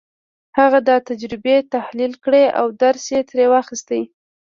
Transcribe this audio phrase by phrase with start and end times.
[0.59, 3.89] هغه دا تجربې تحليل کړې او درس يې ترې واخيست.